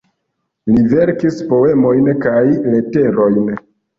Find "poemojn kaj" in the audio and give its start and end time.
1.51-2.41